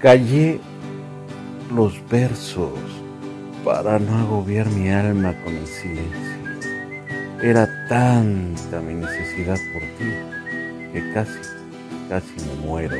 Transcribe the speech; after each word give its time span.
Callé 0.00 0.58
los 1.70 1.92
versos 2.08 2.72
para 3.62 3.98
no 3.98 4.16
agobiar 4.16 4.66
mi 4.70 4.88
alma 4.88 5.34
con 5.44 5.54
el 5.54 5.66
silencio. 5.66 6.40
Era 7.42 7.68
tanta 7.86 8.80
mi 8.80 8.94
necesidad 8.94 9.58
por 9.74 9.82
ti 9.98 10.10
que 10.94 11.12
casi, 11.12 11.38
casi 12.08 12.32
me 12.46 12.66
muero. 12.66 12.96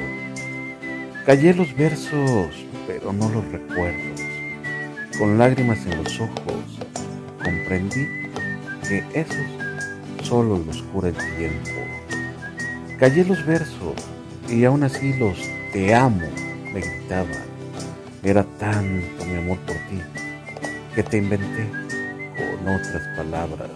Callé 1.25 1.55
los 1.55 1.75
versos, 1.75 2.67
pero 2.87 3.15
no 3.15 3.31
los 3.31 3.51
recuerdos. 3.51 4.21
Con 5.19 5.39
lágrimas 5.39 5.79
en 5.87 6.05
los 6.05 6.21
ojos, 6.21 6.81
comprendí 7.43 8.07
que 8.87 9.03
esos 9.15 10.27
solo 10.29 10.59
los 10.67 10.83
cura 10.83 11.09
el 11.09 11.17
tiempo. 11.39 11.81
Callé 12.99 13.25
los 13.25 13.47
versos 13.47 13.95
y 14.51 14.65
aún 14.65 14.83
así 14.83 15.15
los 15.15 15.39
te 15.73 15.95
amo 15.95 16.29
me 16.73 16.81
gritaban. 16.81 17.45
Era 18.23 18.45
tanto 18.59 19.25
mi 19.25 19.37
amor 19.37 19.59
por 19.61 19.77
ti 19.77 20.01
que 20.95 21.03
te 21.03 21.19
inventé 21.19 21.67
con 22.37 22.69
otras 22.69 23.03
palabras. 23.17 23.71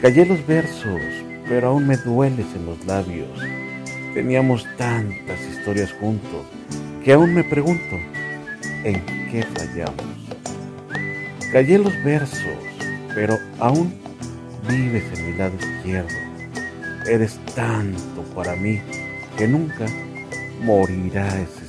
Callé 0.00 0.26
los 0.26 0.46
versos, 0.46 1.00
pero 1.48 1.68
aún 1.68 1.86
me 1.86 1.96
dueles 1.96 2.46
en 2.54 2.66
los 2.66 2.84
labios. 2.86 3.28
Teníamos 4.14 4.66
tantas 4.76 5.40
historias 5.40 5.92
juntos 5.92 6.46
que 7.04 7.12
aún 7.12 7.34
me 7.34 7.44
pregunto 7.44 7.96
en 8.84 9.04
qué 9.30 9.44
fallamos. 9.54 10.04
Callé 11.50 11.78
los 11.78 11.92
versos, 12.04 12.58
pero 13.14 13.38
aún 13.58 13.94
vives 14.68 15.04
en 15.18 15.30
mi 15.30 15.38
lado 15.38 15.54
izquierdo. 15.56 16.14
Eres 17.06 17.38
tanto 17.54 18.22
para 18.34 18.54
mí 18.54 18.80
que 19.36 19.48
nunca 19.48 19.86
morirá 20.62 21.26
ese 21.26 21.66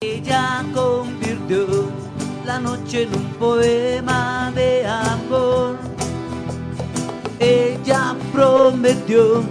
Ella 0.00 0.64
convirtió 0.74 1.66
la 2.44 2.58
noche 2.58 3.02
en 3.02 3.14
un 3.14 3.26
poema 3.34 4.52
de 4.54 4.86
amor. 4.86 5.76
Ella 7.38 8.14
prometió 8.32 9.42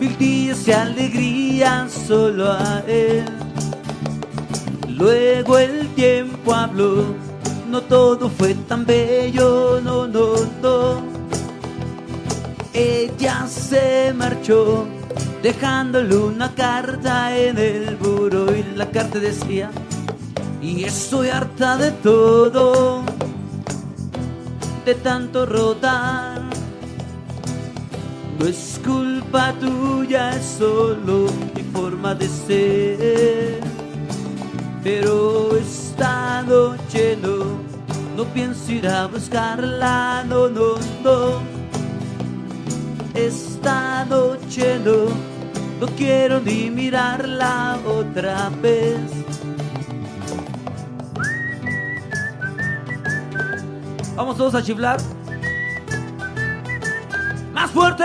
mil 0.00 0.16
días 0.18 0.66
y 0.66 0.72
alegría 0.72 1.88
solo 1.88 2.50
a 2.52 2.82
él. 2.86 3.24
Luego 4.88 5.58
el 5.58 5.88
tiempo 5.94 6.54
habló, 6.54 7.14
no 7.68 7.82
todo 7.82 8.30
fue 8.30 8.54
tan 8.54 8.86
bello, 8.86 9.80
no, 9.82 10.06
no, 10.06 10.34
no. 10.62 11.02
Ella 12.72 13.46
se 13.46 14.14
marchó, 14.16 14.86
dejándole 15.42 16.16
una 16.16 16.54
carta 16.54 17.36
en 17.36 17.58
el 17.58 17.96
buro 17.96 18.54
y 18.54 18.62
la 18.74 18.90
carta 18.90 19.18
decía, 19.18 19.70
y 20.60 20.84
estoy 20.84 21.28
harta 21.28 21.76
de 21.76 21.92
todo, 21.92 23.02
de 24.84 24.94
tanto 24.96 25.46
rodar. 25.46 26.42
No 28.38 28.46
es 28.46 28.80
culpa 28.84 29.54
tuya, 29.60 30.36
es 30.36 30.56
solo 30.58 31.26
mi 31.54 31.62
forma 31.72 32.14
de 32.14 32.28
ser. 32.28 33.60
Pero 34.82 35.56
esta 35.56 36.42
noche 36.42 37.16
no, 37.22 37.44
no 38.16 38.24
pienso 38.34 38.72
ir 38.72 38.86
a 38.88 39.06
buscarla, 39.06 40.24
no, 40.28 40.48
no, 40.48 40.74
no. 41.02 41.45
Esta 43.16 44.04
noche 44.04 44.78
no, 44.84 45.06
no 45.80 45.86
quiero 45.96 46.38
ni 46.38 46.70
mirarla 46.70 47.78
otra 47.86 48.50
vez. 48.60 49.00
Vamos 54.14 54.36
todos 54.36 54.54
a 54.54 54.62
chiflar. 54.62 54.98
Más 57.54 57.70
fuerte. 57.70 58.04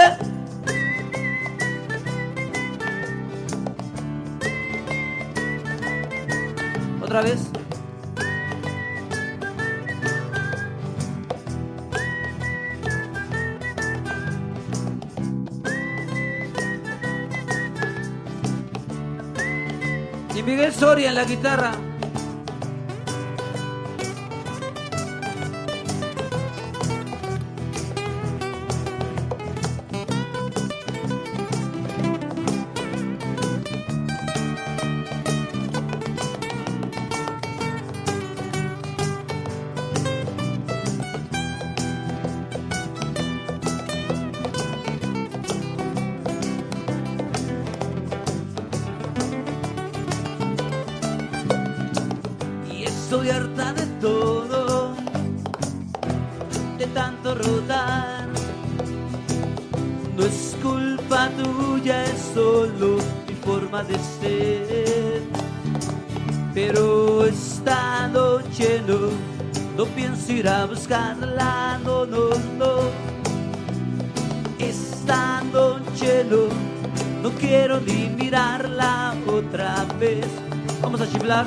Otra 7.01 7.22
vez. 7.22 7.60
Y 20.33 20.43
Miguel 20.43 20.73
Soria 20.73 21.09
en 21.09 21.15
la 21.15 21.25
guitarra. 21.25 21.91
Estoy 53.11 53.29
harta 53.29 53.73
de 53.73 53.85
todo, 53.99 54.95
de 56.77 56.88
tanto 56.94 57.35
rodar. 57.35 58.29
No 60.16 60.23
es 60.23 60.55
culpa 60.63 61.29
tuya, 61.31 62.05
es 62.05 62.31
solo 62.33 62.99
mi 63.27 63.33
forma 63.44 63.83
de 63.83 63.95
ser. 63.99 65.23
Pero 66.53 67.25
esta 67.25 68.07
noche 68.07 68.81
no, 68.88 69.85
pienso 69.88 70.31
ir 70.31 70.47
a 70.47 70.66
buscarla, 70.66 71.81
no, 71.83 72.05
no, 72.05 72.29
no. 72.57 72.75
Esta 74.57 75.41
noche 75.51 76.25
no, 76.29 76.43
no 77.22 77.29
quiero 77.38 77.81
ni 77.81 78.07
mirarla 78.07 79.13
otra 79.28 79.85
vez. 79.99 80.28
Vamos 80.81 81.01
a 81.01 81.11
chiflar. 81.11 81.45